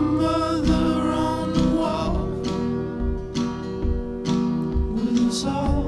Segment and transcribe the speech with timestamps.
[0.00, 2.26] mother on the wall
[4.94, 5.83] with us all.